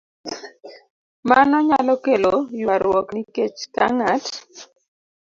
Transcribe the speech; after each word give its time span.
Mano 1.29 1.57
nyalo 1.67 1.93
kelo 2.03 2.35
ywaruok 2.61 3.07
nikech 3.15 3.59
ka 3.75 3.85
ng'at 3.97 4.25